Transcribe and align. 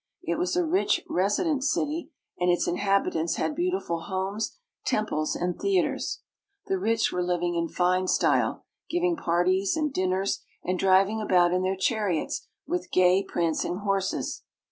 It 0.23 0.39
was 0.39 0.55
a 0.55 0.65
rich 0.65 1.05
residence 1.07 1.71
city, 1.71 2.09
and 2.39 2.49
its 2.49 2.67
inhabitants 2.67 3.35
had 3.35 3.53
beautiful 3.53 3.99
homes, 3.99 4.57
temples, 4.83 5.35
and 5.35 5.59
theaters. 5.59 6.21
The 6.65 6.79
rich 6.79 7.11
were 7.11 7.21
living 7.21 7.53
in 7.53 7.67
fine 7.67 8.07
style, 8.07 8.65
giving 8.89 9.15
parties 9.15 9.77
and 9.77 9.93
dinners, 9.93 10.41
and 10.63 10.79
driving 10.79 11.21
about 11.21 11.53
in 11.53 11.61
their 11.61 11.77
chariots 11.77 12.47
with 12.65 12.89
gay 12.89 13.23
prancing 13.23 13.75
horses. 13.83 14.41